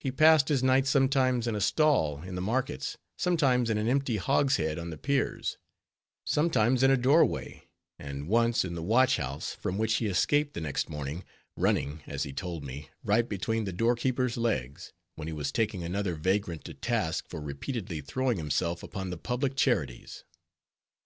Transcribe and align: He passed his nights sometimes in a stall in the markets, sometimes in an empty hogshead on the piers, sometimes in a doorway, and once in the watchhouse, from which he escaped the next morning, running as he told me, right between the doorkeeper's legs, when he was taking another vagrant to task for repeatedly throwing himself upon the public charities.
He 0.00 0.10
passed 0.10 0.48
his 0.48 0.62
nights 0.62 0.88
sometimes 0.88 1.46
in 1.46 1.54
a 1.54 1.60
stall 1.60 2.22
in 2.22 2.36
the 2.36 2.40
markets, 2.40 2.96
sometimes 3.18 3.68
in 3.68 3.76
an 3.76 3.86
empty 3.86 4.16
hogshead 4.16 4.78
on 4.78 4.88
the 4.88 4.96
piers, 4.96 5.58
sometimes 6.24 6.82
in 6.82 6.90
a 6.90 6.96
doorway, 6.96 7.68
and 7.98 8.28
once 8.28 8.64
in 8.64 8.74
the 8.74 8.82
watchhouse, 8.82 9.54
from 9.54 9.76
which 9.76 9.96
he 9.96 10.06
escaped 10.06 10.54
the 10.54 10.62
next 10.62 10.88
morning, 10.88 11.22
running 11.54 12.02
as 12.06 12.22
he 12.22 12.32
told 12.32 12.64
me, 12.64 12.88
right 13.04 13.28
between 13.28 13.64
the 13.64 13.74
doorkeeper's 13.74 14.38
legs, 14.38 14.94
when 15.16 15.28
he 15.28 15.34
was 15.34 15.52
taking 15.52 15.82
another 15.82 16.14
vagrant 16.14 16.64
to 16.64 16.72
task 16.72 17.28
for 17.28 17.38
repeatedly 17.38 18.00
throwing 18.00 18.38
himself 18.38 18.82
upon 18.82 19.10
the 19.10 19.18
public 19.18 19.54
charities. 19.54 20.24